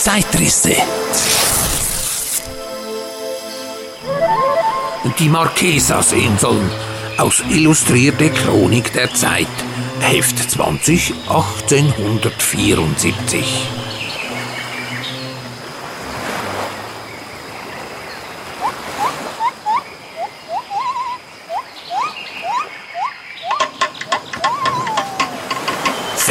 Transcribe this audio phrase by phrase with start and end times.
[0.00, 0.74] Zeitrisse.
[5.18, 6.70] Die Marquesas-Inseln
[7.18, 9.46] aus Illustrierte Chronik der Zeit,
[10.00, 13.79] Heft 20, 1874.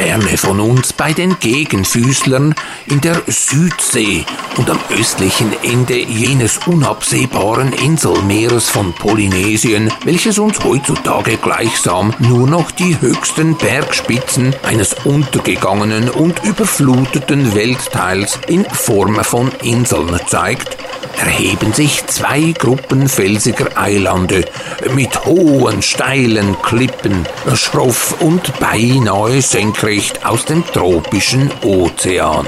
[0.02, 4.23] Ferne von uns bei den Gegenfüßlern in der Südsee
[4.55, 12.72] und am östlichen Ende jenes unabsehbaren Inselmeeres von Polynesien, welches uns heutzutage gleichsam nur noch
[12.72, 20.77] die höchsten Bergspitzen eines untergegangenen und überfluteten Weltteils in Form von Inseln zeigt,
[21.19, 24.45] erheben sich zwei Gruppen felsiger Eilande
[24.94, 32.47] mit hohen, steilen Klippen, schroff und beinahe senkrecht aus dem tropischen Ozean.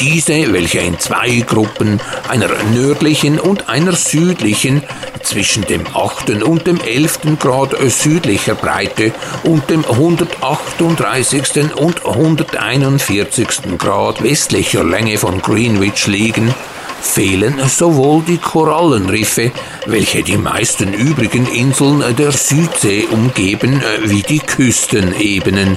[0.00, 4.84] Diese, welche in zwei Gruppen, einer nördlichen und einer südlichen,
[5.22, 6.42] zwischen dem 8.
[6.42, 7.38] und dem 11.
[7.38, 11.74] Grad südlicher Breite und dem 138.
[11.76, 13.78] und 141.
[13.78, 16.54] Grad westlicher Länge von Greenwich liegen,
[17.00, 19.52] fehlen sowohl die Korallenriffe,
[19.86, 25.76] welche die meisten übrigen Inseln der Südsee umgeben, wie die Küstenebenen,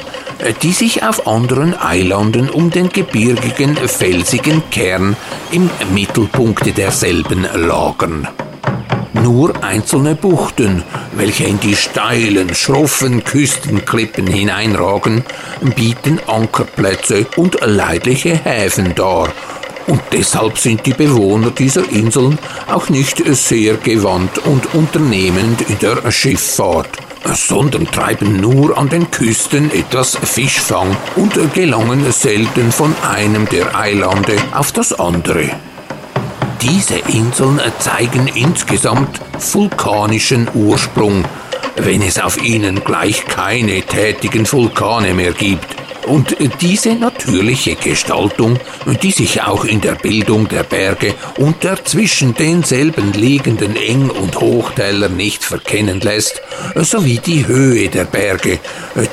[0.61, 5.15] die sich auf anderen Eilanden um den gebirgigen, felsigen Kern
[5.51, 8.27] im Mittelpunkt derselben lagern.
[9.13, 15.23] Nur einzelne Buchten, welche in die steilen, schroffen Küstenklippen hineinragen,
[15.75, 19.29] bieten Ankerplätze und leidliche Häfen dar.
[19.87, 26.11] Und deshalb sind die Bewohner dieser Inseln auch nicht sehr gewandt und unternehmend in der
[26.11, 26.97] Schifffahrt
[27.35, 34.35] sondern treiben nur an den Küsten etwas Fischfang und gelangen selten von einem der Eilande
[34.53, 35.51] auf das andere.
[36.61, 39.19] Diese Inseln zeigen insgesamt
[39.51, 41.25] vulkanischen Ursprung,
[41.77, 45.65] wenn es auf ihnen gleich keine tätigen Vulkane mehr gibt.
[46.05, 48.59] Und diese natürliche Gestaltung,
[49.01, 54.39] die sich auch in der Bildung der Berge und der zwischen denselben liegenden Eng- und
[54.39, 56.41] Hochtäler nicht verkennen lässt,
[56.75, 58.59] sowie die Höhe der Berge,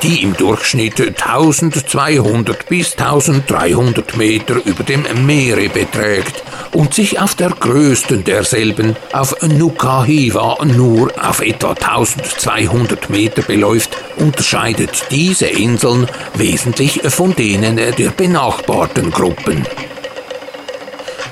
[0.03, 6.43] die im Durchschnitt 1200 bis 1300 Meter über dem Meere beträgt
[6.73, 15.05] und sich auf der größten derselben, auf Nukahiva, nur auf etwa 1200 Meter beläuft, unterscheidet
[15.11, 19.65] diese Inseln wesentlich von denen der benachbarten Gruppen.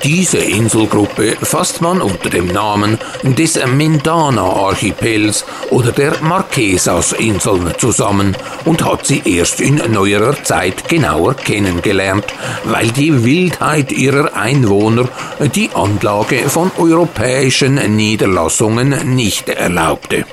[0.04, 8.36] Diese Inselgruppe fasst man unter dem Namen des Mendana-Archipels oder der Marquesas-Inseln zusammen
[8.66, 12.26] und hat sie erst in neuerer Zeit genauer kennengelernt,
[12.64, 15.10] weil die Wildheit ihrer Einwohner
[15.56, 20.26] die Anlage von europäischen Niederlassungen nicht erlaubte.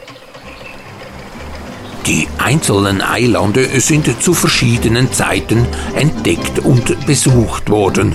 [2.06, 8.14] Die einzelnen Eilande sind zu verschiedenen Zeiten entdeckt und besucht worden.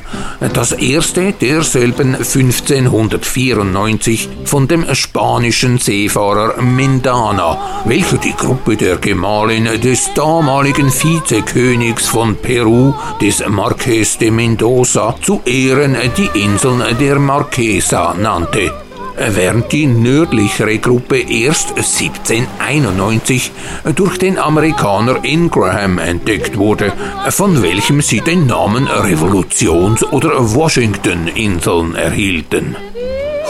[0.53, 10.13] Das erste derselben 1594 von dem spanischen Seefahrer Mendana, welcher die Gruppe der Gemahlin des
[10.13, 18.71] damaligen Vizekönigs von Peru, des Marqués de Mendoza, zu Ehren die Inseln der Marquesa nannte
[19.19, 23.51] während die nördlichere Gruppe erst 1791
[23.95, 26.93] durch den Amerikaner Ingraham entdeckt wurde,
[27.29, 32.75] von welchem sie den Namen Revolutions- oder Washington-Inseln erhielten.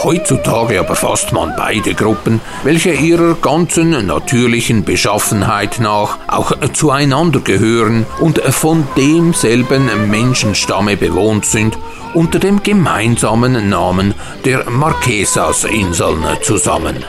[0.02, 8.06] Heutzutage aber fasst man beide Gruppen, welche ihrer ganzen natürlichen Beschaffenheit nach auch zueinander gehören
[8.18, 11.76] und von demselben Menschenstamme bewohnt sind,
[12.14, 14.14] unter dem gemeinsamen Namen
[14.46, 17.04] der Marquesas-Inseln zusammen.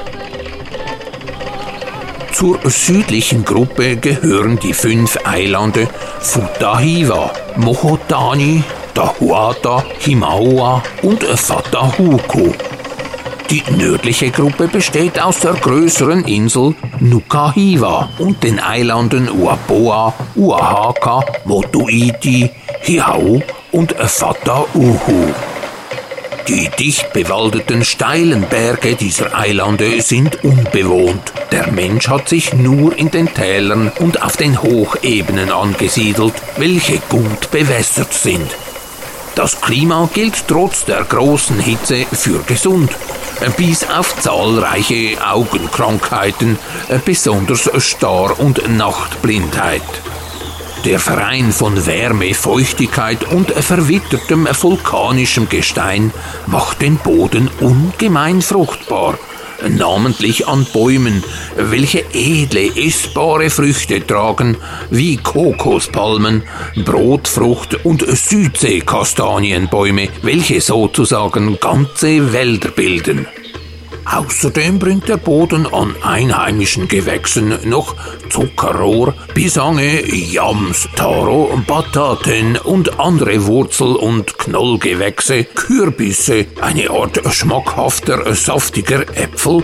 [2.33, 5.87] Zur südlichen Gruppe gehören die fünf Eilande
[6.19, 12.51] Futahiva, Mohotani, Tahuata, Himaua und Fatahuku.
[13.51, 22.49] Die nördliche Gruppe besteht aus der größeren Insel Nukahiva und den Eilanden Uapoa, Uahaka, Motuiti,
[22.81, 23.43] Hiau
[23.73, 25.33] und Fatauhu.
[26.47, 31.33] Die dicht bewaldeten steilen Berge dieser Eilande sind unbewohnt.
[31.51, 37.51] Der Mensch hat sich nur in den Tälern und auf den Hochebenen angesiedelt, welche gut
[37.51, 38.49] bewässert sind.
[39.35, 42.91] Das Klima gilt trotz der großen Hitze für gesund,
[43.57, 46.59] bis auf zahlreiche Augenkrankheiten,
[47.05, 49.81] besonders Star- und Nachtblindheit.
[50.83, 56.11] Der Verein von Wärme, Feuchtigkeit und verwittertem vulkanischem Gestein
[56.47, 59.17] macht den Boden ungemein fruchtbar
[59.69, 61.23] namentlich an Bäumen,
[61.55, 64.57] welche edle, essbare Früchte tragen,
[64.89, 66.43] wie Kokospalmen,
[66.85, 73.27] Brotfrucht und Südseekastanienbäume, welche sozusagen ganze Wälder bilden.
[74.13, 77.95] Außerdem bringt der Boden an einheimischen Gewächsen noch
[78.29, 89.01] Zuckerrohr, Bisange, Yams, Taro, Bataten und andere Wurzel- und Knollgewächse, Kürbisse, eine Art schmackhafter, saftiger
[89.15, 89.63] Äpfel,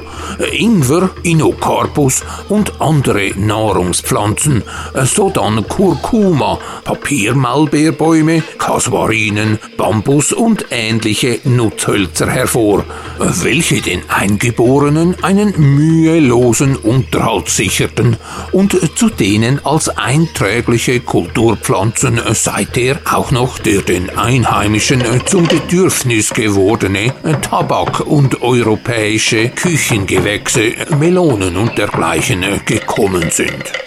[0.53, 4.63] Ingwer, Inocarpus und andere Nahrungspflanzen,
[5.03, 12.85] sodann Kurkuma, Papiermalbeerbäume, Kasuarinen, Bambus und ähnliche Nutzhölzer hervor,
[13.19, 18.17] welche den Eingeborenen einen mühelosen Unterhalt sicherten
[18.51, 27.15] und zu denen als einträgliche Kulturpflanzen seither auch noch der den Einheimischen zum Bedürfnis gewordene
[27.41, 33.86] Tabak und europäische Küchengewächse, Melonen und dergleichen gekommen sind.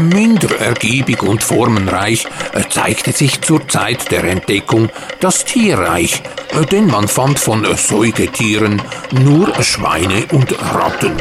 [0.00, 2.26] Minder ergiebig und formenreich
[2.70, 6.22] zeigte sich zur Zeit der Entdeckung das Tierreich,
[6.70, 8.82] denn man fand von Säugetieren
[9.12, 11.16] nur Schweine und Ratten.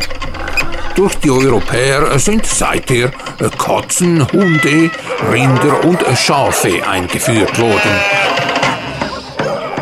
[0.96, 3.12] Durch die Europäer sind seither
[3.58, 4.92] Katzen, Hunde,
[5.32, 8.23] Rinder und Schafe eingeführt worden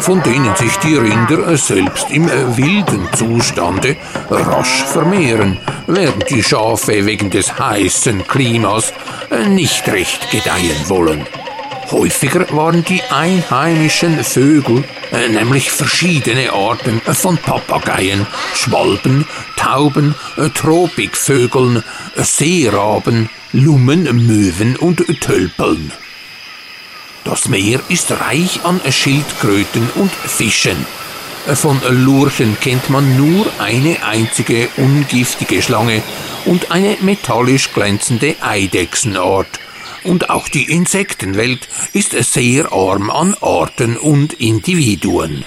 [0.01, 3.95] von denen sich die Rinder selbst im wilden Zustande
[4.30, 8.94] rasch vermehren, während die Schafe wegen des heißen Klimas
[9.50, 11.25] nicht recht gedeihen wollen.
[11.92, 14.83] Häufiger waren die einheimischen Vögel,
[15.30, 18.25] nämlich verschiedene Arten von Papageien,
[18.56, 19.27] Schwalben,
[19.57, 20.15] Tauben,
[20.56, 21.83] Tropikvögeln,
[22.15, 25.92] Seeraben, Lummen, Möwen und Tölpeln.
[27.31, 30.86] Das Meer ist reich an Schildkröten und Fischen.
[31.56, 36.04] Von Lurchen kennt man nur eine einzige ungiftige Schlange
[36.44, 39.48] und eine metallisch glänzende Eidechsenart–
[40.04, 45.45] und auch die Insektenwelt ist sehr arm an Arten und Individuen.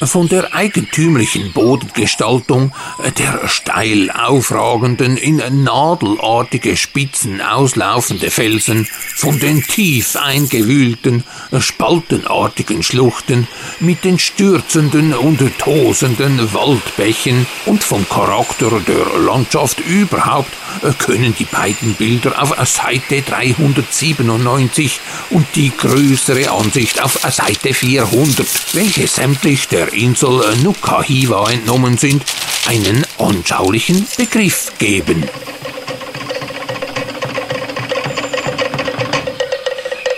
[0.00, 2.72] Von der eigentümlichen Bodengestaltung,
[3.18, 8.86] der steil aufragenden, in nadelartige Spitzen auslaufende Felsen,
[9.16, 11.24] von den tief eingewühlten,
[11.58, 13.48] spaltenartigen Schluchten
[13.80, 20.52] mit den stürzenden und tosenden Waldbächen und vom Charakter der Landschaft überhaupt
[20.98, 25.00] können die beiden Bilder auf Seite 397
[25.30, 32.22] und die größere Ansicht auf Seite 400, welche sämtlich der der Insel Nukahiva entnommen sind,
[32.66, 35.24] einen anschaulichen Begriff geben.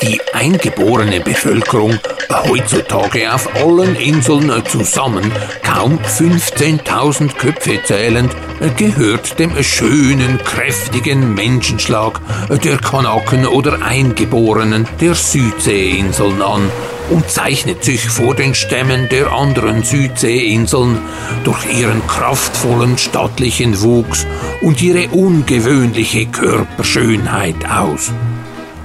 [0.02, 1.98] Die eingeborene Bevölkerung
[2.30, 5.30] heutzutage auf allen Inseln zusammen
[5.62, 8.34] kaum 15.000 Köpfe zählend,
[8.76, 12.20] gehört dem schönen, kräftigen Menschenschlag
[12.64, 16.70] der Kanaken oder Eingeborenen der Südseeinseln an
[17.10, 20.98] und zeichnet sich vor den Stämmen der anderen Südseeinseln
[21.44, 24.26] durch ihren kraftvollen stattlichen Wuchs
[24.62, 28.12] und ihre ungewöhnliche Körperschönheit aus.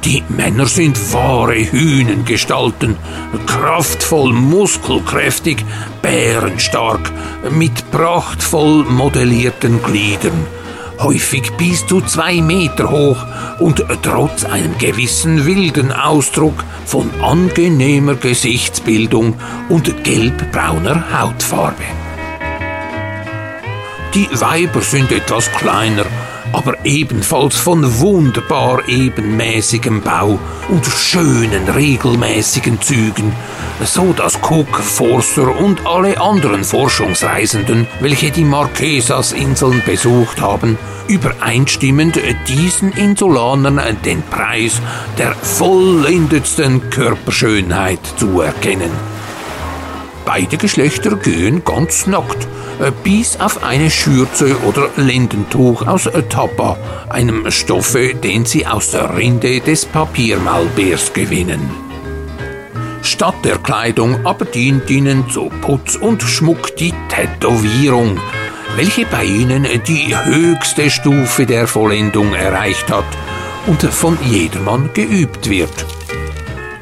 [0.03, 2.96] Die Männer sind wahre Hühnengestalten,
[3.48, 5.65] kraftvoll, muskelkräftig,
[6.03, 7.12] bärenstark,
[7.50, 10.46] mit prachtvoll modellierten Gliedern
[11.00, 13.18] häufig bis zu zwei Meter hoch
[13.60, 19.36] und trotz einem gewissen wilden Ausdruck von angenehmer Gesichtsbildung
[19.70, 21.84] und gelbbrauner Hautfarbe.
[24.14, 26.06] Die Weiber sind etwas kleiner,
[26.56, 33.34] aber ebenfalls von wunderbar ebenmäßigem Bau und schönen regelmäßigen Zügen,
[33.84, 40.78] so dass Cook, Forster und alle anderen Forschungsreisenden, welche die Marquesas-Inseln besucht haben,
[41.10, 44.80] übereinstimmend diesen Insulanern den Preis
[45.18, 48.92] der vollendetsten Körperschönheit zuerkennen.
[50.24, 52.48] Beide Geschlechter gehen ganz nackt,
[53.03, 56.77] bis auf eine Schürze oder Lendentuch aus Tapa,
[57.10, 61.70] einem Stoffe, den sie aus der Rinde des Papiermalbeers gewinnen.
[63.01, 68.20] Statt der Kleidung aber dient ihnen zu Putz und Schmuck die Tätowierung,
[68.75, 73.05] welche bei ihnen die höchste Stufe der Vollendung erreicht hat
[73.67, 75.95] und von jedermann geübt wird.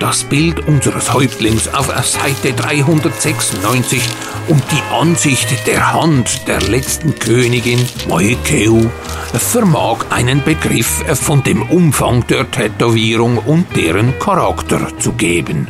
[0.03, 4.01] Das Bild unseres Häuptlings auf Seite 396
[4.49, 7.79] und die Ansicht der Hand der letzten Königin
[8.09, 8.89] Moekeu
[9.31, 15.69] vermag einen Begriff von dem Umfang der Tätowierung und deren Charakter zu geben.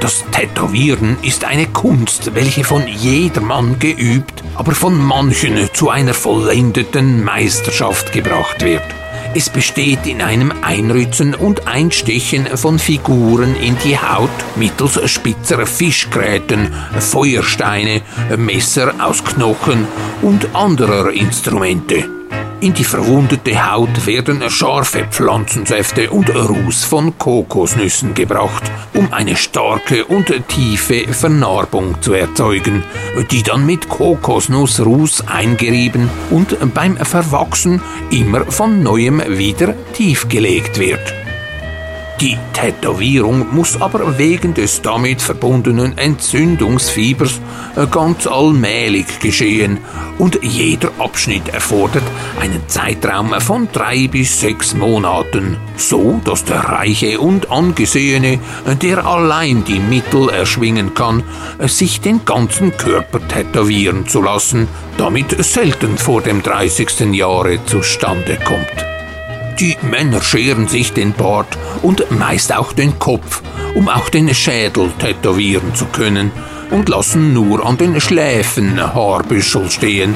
[0.00, 7.22] Das Tätowieren ist eine Kunst, welche von jedermann geübt, aber von manchen zu einer vollendeten
[7.22, 8.95] Meisterschaft gebracht wird.
[9.36, 16.72] Es besteht in einem Einritzen und Einstechen von Figuren in die Haut mittels spitzer Fischgräten,
[16.98, 18.00] Feuersteine,
[18.38, 19.86] Messer aus Knochen
[20.22, 22.08] und anderer Instrumente.
[22.60, 30.06] In die verwundete Haut werden scharfe Pflanzensäfte und Ruß von Kokosnüssen gebracht, um eine starke
[30.06, 32.82] und tiefe Vernarbung zu erzeugen,
[33.30, 41.25] die dann mit Kokosnussruß eingerieben und beim Verwachsen immer von neuem wieder tiefgelegt wird.
[42.20, 47.40] Die Tätowierung muss aber wegen des damit verbundenen Entzündungsfiebers
[47.76, 49.78] äh, ganz allmählich geschehen
[50.16, 52.04] und jeder Abschnitt erfordert
[52.40, 58.38] einen Zeitraum von drei bis sechs Monaten, so dass der Reiche und Angesehene,
[58.80, 61.22] der allein die Mittel erschwingen kann,
[61.66, 67.12] sich den ganzen Körper tätowieren zu lassen, damit selten vor dem 30.
[67.12, 68.95] Jahre zustande kommt.
[69.58, 73.40] Die Männer scheren sich den Bart und meist auch den Kopf,
[73.74, 76.30] um auch den Schädel tätowieren zu können
[76.70, 80.14] und lassen nur an den Schläfen Haarbüschel stehen,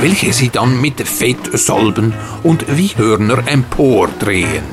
[0.00, 2.12] welche sie dann mit Fett salben
[2.42, 4.64] und wie Hörner empordrehen.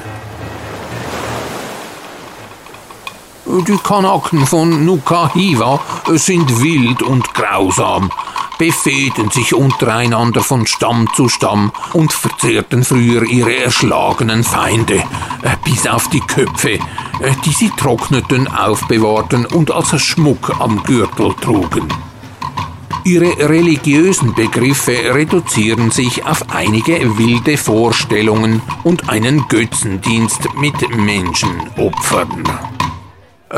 [3.45, 5.79] Die Kanaken von Nukahiva
[6.15, 8.11] sind wild und grausam,
[8.61, 15.87] befehden sich untereinander von Stamm zu Stamm und verzehrten früher ihre erschlagenen Feinde, äh, bis
[15.87, 16.79] auf die Köpfe, äh,
[17.43, 21.87] die sie trockneten, aufbewahrten und als Schmuck am Gürtel trugen.
[23.03, 32.43] Ihre religiösen Begriffe reduzieren sich auf einige wilde Vorstellungen und einen Götzendienst mit Menschenopfern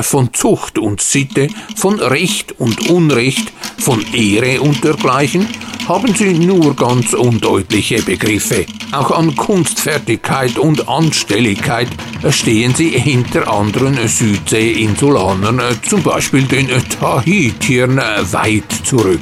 [0.02, 5.48] von Zucht und Sitte, von Recht und Unrecht, von Ehre und dergleichen,
[5.88, 8.66] haben sie nur ganz undeutliche Begriffe.
[8.92, 11.90] Auch an Kunstfertigkeit und Anstelligkeit
[12.30, 16.70] stehen sie hinter anderen Südsee-Insulanern, zum Beispiel den
[17.00, 19.22] Tahitiern, weit zurück.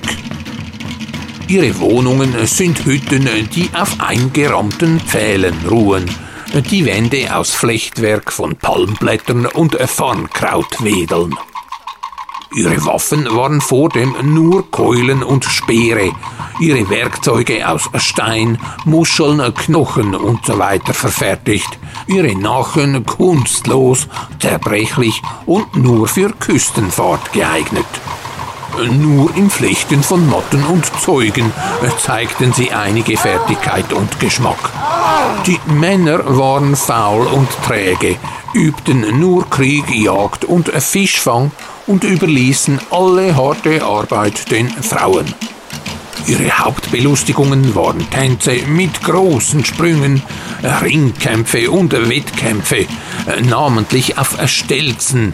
[1.47, 6.05] Ihre Wohnungen sind Hütten, die auf eingerammten Pfählen ruhen
[6.53, 11.33] die Wände aus Flechtwerk von Palmblättern und Farnkrautwedeln.
[12.53, 16.11] Ihre Waffen waren vor dem nur Keulen und Speere,
[16.59, 25.77] ihre Werkzeuge aus Stein, Muscheln, Knochen und so weiter verfertigt, ihre Nachen kunstlos, zerbrechlich und
[25.77, 27.85] nur für Küstenfahrt geeignet.
[28.89, 31.51] Nur im Flechten von Motten und Zeugen
[31.99, 34.71] zeigten sie einige Fertigkeit und Geschmack.
[35.45, 38.17] Die Männer waren faul und träge,
[38.53, 41.51] übten nur Krieg, Jagd und Fischfang
[41.87, 45.33] und überließen alle harte Arbeit den Frauen.
[46.27, 50.21] Ihre Hauptbelustigungen waren Tänze mit großen Sprüngen,
[50.81, 52.85] Ringkämpfe und Wettkämpfe,
[53.49, 55.33] namentlich auf Stelzen,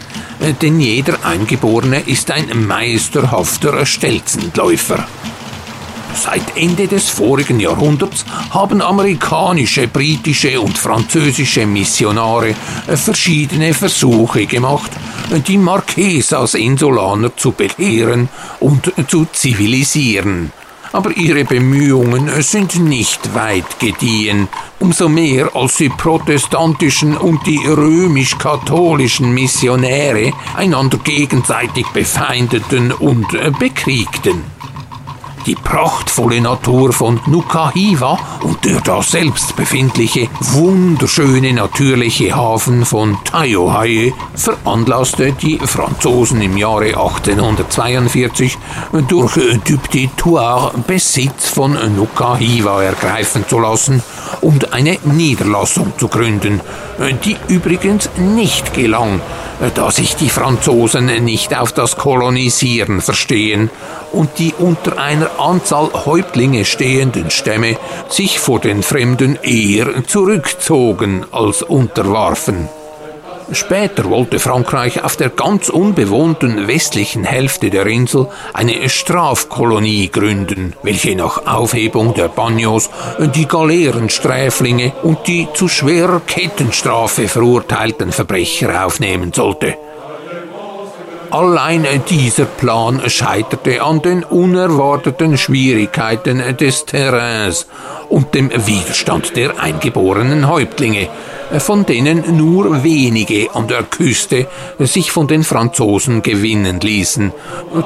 [0.62, 5.06] denn jeder Eingeborene ist ein meisterhafter Stelzenläufer.
[6.14, 12.54] Seit Ende des vorigen Jahrhunderts haben amerikanische, britische und französische Missionare
[12.94, 14.90] verschiedene Versuche gemacht,
[15.46, 18.28] die Marquesas Insulaner zu belehren
[18.58, 20.50] und zu zivilisieren
[20.92, 24.48] aber ihre Bemühungen sind nicht weit gediehen,
[24.80, 33.26] umso mehr als die protestantischen und die römisch-katholischen Missionäre einander gegenseitig befeindeten und
[33.58, 34.57] bekriegten.
[35.48, 44.12] Die prachtvolle Natur von Nukahiva und der da selbst befindliche wunderschöne natürliche Hafen von Taiohae
[44.34, 48.58] veranlasste die Franzosen im Jahre 1842
[49.08, 49.32] durch
[49.64, 54.02] Duc Thouars Besitz von Nukahiva ergreifen zu lassen
[54.40, 56.60] und eine Niederlassung zu gründen,
[57.24, 59.20] die übrigens nicht gelang,
[59.74, 63.70] da sich die Franzosen nicht auf das Kolonisieren verstehen
[64.12, 67.76] und die unter einer Anzahl Häuptlinge stehenden Stämme
[68.08, 72.68] sich vor den Fremden eher zurückzogen als unterwarfen.
[73.52, 81.16] Später wollte Frankreich auf der ganz unbewohnten westlichen Hälfte der Insel eine Strafkolonie gründen, welche
[81.16, 82.90] nach Aufhebung der Bagnos
[83.34, 89.76] die Galeerensträflinge und die zu schwerer Kettenstrafe verurteilten Verbrecher aufnehmen sollte.
[91.30, 97.66] Allein dieser Plan scheiterte an den unerwarteten Schwierigkeiten des Terrains
[98.08, 101.08] und dem Widerstand der eingeborenen Häuptlinge,
[101.58, 104.46] von denen nur wenige an der Küste
[104.78, 107.32] sich von den Franzosen gewinnen ließen.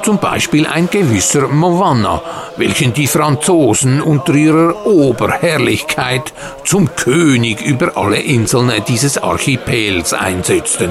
[0.02, 2.22] Zum Beispiel ein gewisser Movanna,
[2.56, 6.32] welchen die Franzosen unter ihrer Oberherrlichkeit
[6.64, 10.90] zum König über alle Inseln dieses Archipels einsetzten.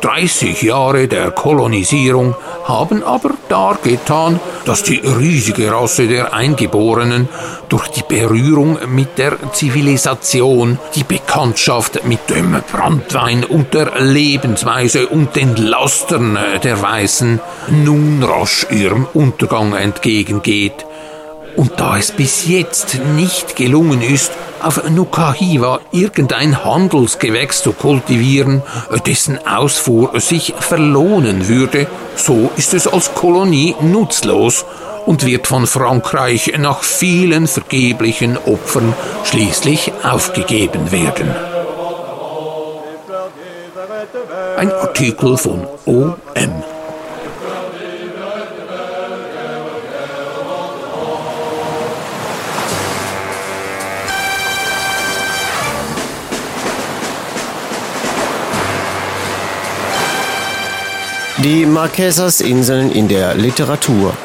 [0.00, 2.34] 30 Jahre der Kolonisierung
[2.64, 7.28] haben aber dargetan, dass die riesige Rasse der Eingeborenen
[7.68, 15.36] durch die Berührung mit der Zivilisation, die Bekanntschaft mit dem Brandwein und der Lebensweise und
[15.36, 20.86] den Lastern der Weißen nun rasch ihrem Untergang entgegengeht.
[21.56, 28.62] Und da es bis jetzt nicht gelungen ist, auf Nukahiva irgendein Handelsgewächs zu kultivieren,
[29.06, 34.64] dessen Ausfuhr sich verlohnen würde, so ist es als Kolonie nutzlos
[35.06, 38.94] und wird von Frankreich nach vielen vergeblichen Opfern
[39.24, 41.34] schließlich aufgegeben werden.
[44.56, 46.14] Ein Artikel von OM.
[61.44, 64.16] Die Marquesas-Inseln in der Literatur.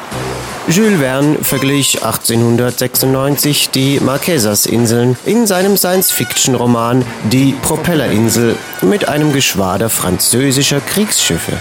[0.68, 10.80] Jules Verne verglich 1896 die Marquesas-Inseln in seinem Science-Fiction-Roman Die Propellerinsel mit einem Geschwader französischer
[10.80, 11.52] Kriegsschiffe.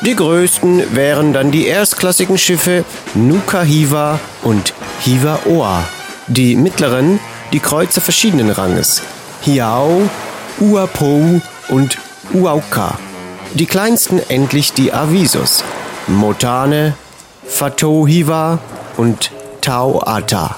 [0.00, 5.84] Die größten wären dann die erstklassigen Schiffe Nuka Hiva und Hiva Oa.
[6.28, 7.20] Die mittleren
[7.52, 9.02] die Kreuzer verschiedenen Ranges
[9.42, 10.08] Hiao,
[10.60, 11.98] Uapou und
[12.32, 12.96] Uauka.
[13.54, 15.62] Die kleinsten endlich die Avisos,
[16.08, 16.94] Motane,
[17.46, 18.58] Fatohiva
[18.96, 20.56] und Tauata,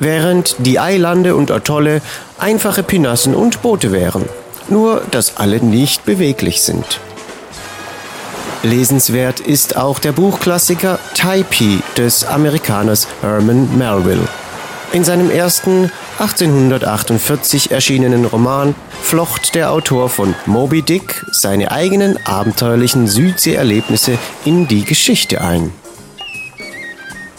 [0.00, 2.02] während die Eilande und Atolle
[2.38, 4.26] einfache Pinassen und Boote wären,
[4.68, 7.00] nur dass alle nicht beweglich sind.
[8.62, 14.28] Lesenswert ist auch der Buchklassiker Typee des Amerikaners Herman Melville.
[14.92, 23.06] In seinem ersten 1848 erschienenen Roman flocht der Autor von Moby Dick seine eigenen abenteuerlichen
[23.06, 25.72] Südseeerlebnisse in die Geschichte ein.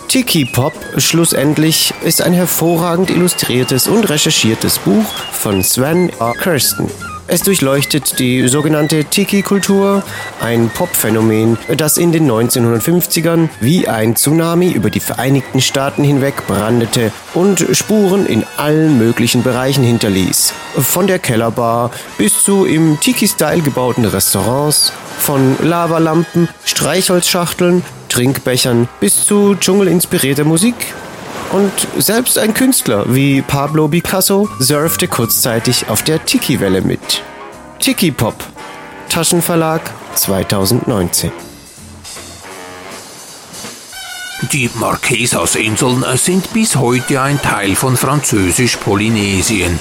[0.08, 6.34] Tiki Pop schlussendlich ist ein hervorragend illustriertes und recherchiertes Buch von Sven R.
[6.34, 6.90] Kirsten.
[7.30, 10.02] Es durchleuchtet die sogenannte Tiki-Kultur,
[10.40, 17.12] ein Pop-Phänomen, das in den 1950ern wie ein Tsunami über die Vereinigten Staaten hinweg brandete
[17.34, 20.54] und Spuren in allen möglichen Bereichen hinterließ.
[20.78, 29.56] Von der Kellerbar bis zu im Tiki-Style gebauten Restaurants, von Lavalampen, Streichholzschachteln, Trinkbechern bis zu
[29.56, 30.76] dschungelinspirierter Musik
[31.52, 37.24] und selbst ein Künstler wie Pablo Picasso surfte kurzzeitig auf der Tiki-Welle mit.
[37.80, 38.36] Tiki Pop,
[39.10, 39.82] Taschenverlag
[40.16, 41.32] 2019.
[44.52, 49.80] Die Marquesas-Inseln sind bis heute ein Teil von Französisch-Polynesien.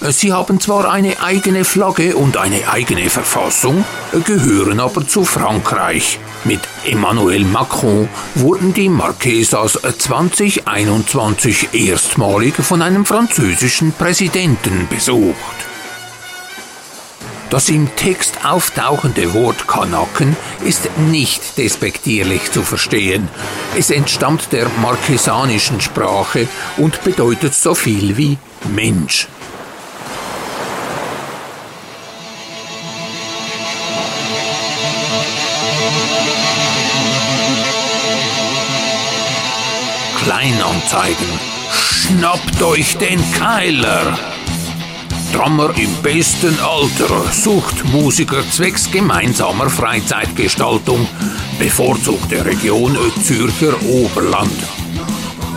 [0.00, 3.84] Sie haben zwar eine eigene Flagge und eine eigene Verfassung,
[4.24, 6.18] gehören aber zu Frankreich.
[6.46, 15.34] Mit Emmanuel Macron wurden die Marquesas 2021 erstmalig von einem französischen Präsidenten besucht.
[17.50, 23.28] Das im Text auftauchende Wort Kanaken ist nicht despektierlich zu verstehen.
[23.76, 28.38] Es entstammt der marquesanischen Sprache und bedeutet so viel wie
[28.72, 29.26] Mensch.
[40.86, 41.26] Kleinanzeigen.
[41.72, 44.18] Schnappt euch den Keiler!
[45.32, 51.06] Drummer im besten Alter sucht Musiker zwecks gemeinsamer Freizeitgestaltung,
[51.58, 54.56] bevorzugte Region Zürcher Oberland.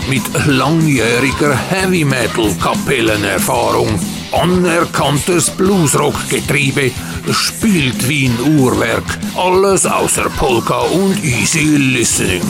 [0.10, 4.00] Mit langjähriger Heavy Metal Kapellenerfahrung,
[4.32, 6.92] anerkanntes Bluesrock-Getriebe,
[7.32, 9.06] spielt wie ein Uhrwerk,
[9.38, 12.42] alles außer Polka und Easy Listening.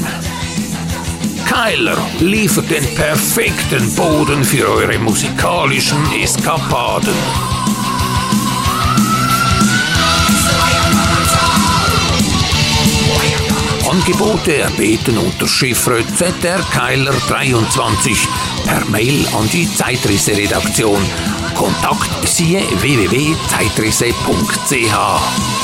[1.49, 7.15] Keiler liefert den perfekten Boden für eure musikalischen Eskapaden.
[13.89, 18.27] Angebote erbeten unter Chiffre zrkeiler23
[18.65, 21.03] per Mail an die Zeitrisse-Redaktion.
[21.55, 25.58] Kontakt siehe www.zeitrisse.ch.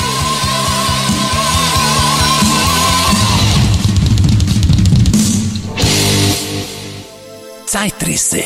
[7.76, 8.40] Zeitrisse.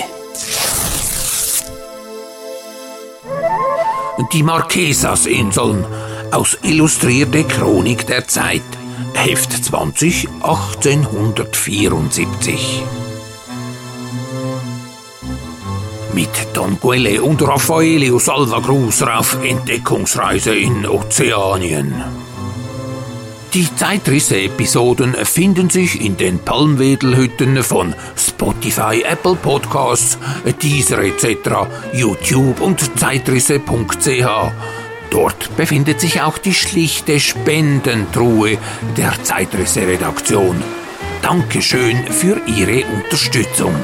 [4.32, 5.86] Die Marquesas-Inseln
[6.32, 8.64] aus Illustrierte Chronik der Zeit,
[9.14, 12.82] Heft 20, 1874.
[16.12, 22.02] Mit Don Quelle und Raffaelio Salva Cruz auf Entdeckungsreise in Ozeanien.
[23.54, 30.18] Die Zeitrisse-Episoden finden sich in den Palmwedelhütten von Spotify, Apple Podcasts,
[30.62, 34.52] Deezer etc., YouTube und zeitrisse.ch.
[35.10, 38.56] Dort befindet sich auch die schlichte Spendentruhe
[38.96, 40.62] der Zeitrisse-Redaktion.
[41.20, 43.74] Dankeschön für Ihre Unterstützung.